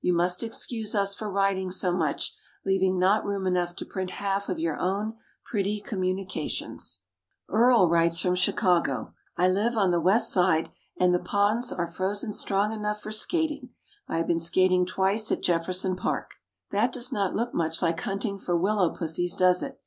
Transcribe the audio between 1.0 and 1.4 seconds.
for